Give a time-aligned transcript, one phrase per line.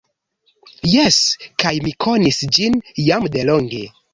[0.93, 1.19] Jes,
[1.65, 3.87] kaj mi konis ĝin jam delonge.